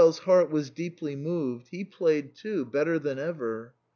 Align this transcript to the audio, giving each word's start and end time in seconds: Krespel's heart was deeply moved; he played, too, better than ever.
Krespel's 0.01 0.17
heart 0.25 0.49
was 0.49 0.71
deeply 0.71 1.15
moved; 1.15 1.67
he 1.67 1.83
played, 1.85 2.33
too, 2.33 2.65
better 2.65 2.97
than 2.97 3.19
ever. 3.19 3.75